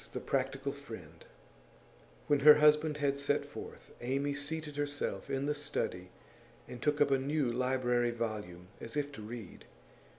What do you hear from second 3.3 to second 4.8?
forth, Amy seated